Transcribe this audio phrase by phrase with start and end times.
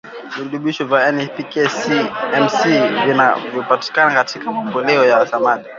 [0.33, 1.95] virutubisho N P K Ca
[2.41, 2.63] Mgs
[3.05, 5.65] vinavyopatikana katika mbolea ya samadi